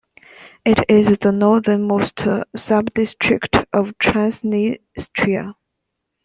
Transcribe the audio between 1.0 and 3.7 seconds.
the northernmost sub-district